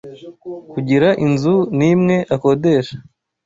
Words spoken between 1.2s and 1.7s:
inzu